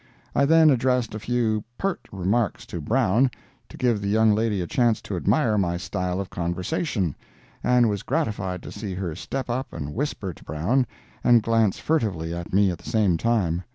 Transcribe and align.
I 0.35 0.45
then 0.45 0.71
addressed 0.71 1.13
a 1.13 1.19
few 1.19 1.63
"peart" 1.77 2.07
remarks 2.11 2.65
to 2.65 2.81
Brown, 2.81 3.29
to 3.69 3.77
give 3.77 4.01
the 4.01 4.07
young 4.09 4.33
lady 4.33 4.59
a 4.59 4.65
chance 4.65 4.99
to 5.03 5.15
admire 5.15 5.59
my 5.59 5.77
style 5.77 6.19
of 6.19 6.31
conversation, 6.31 7.15
and 7.63 7.87
was 7.87 8.01
gratified 8.01 8.63
to 8.63 8.71
see 8.71 8.95
her 8.95 9.13
step 9.13 9.47
up 9.47 9.71
and 9.73 9.93
whisper 9.93 10.33
to 10.33 10.43
Brown 10.43 10.87
and 11.23 11.43
glance 11.43 11.77
furtively 11.77 12.33
at 12.33 12.51
me 12.51 12.71
at 12.71 12.79
the 12.79 12.89
same 12.89 13.15
time. 13.15 13.61